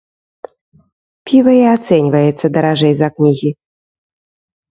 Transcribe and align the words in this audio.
Піва 1.31 1.51
і 1.57 1.59
ацэньваецца 1.75 2.47
даражэй 2.57 2.93
за 3.01 3.07
кнігі. 3.17 3.51